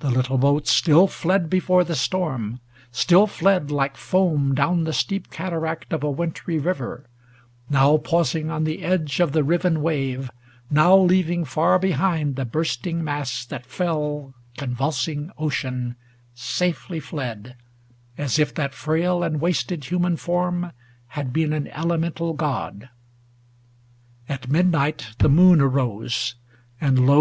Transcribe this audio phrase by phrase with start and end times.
[0.00, 2.58] The little boat Still fled before the storm;
[2.90, 7.06] still fled, like foam Down the steep cataract of a wintry river;
[7.70, 10.32] Now pausing on the edge of the riven wave;
[10.68, 15.94] Now leaving far behind the bursting mass That fell, convulsing ocean;
[16.34, 17.94] safely fled ŌĆö
[18.24, 20.72] As if that frail and wasted human form
[21.14, 22.88] 350 Had been an elemental god.
[24.28, 26.34] At midnight The moon arose;
[26.80, 27.20] and lo!